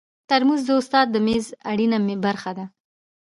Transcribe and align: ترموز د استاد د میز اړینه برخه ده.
ترموز 0.29 0.61
د 0.67 0.69
استاد 0.79 1.07
د 1.11 1.15
میز 1.27 1.45
اړینه 1.71 1.97
برخه 2.25 2.51
ده. 2.57 2.65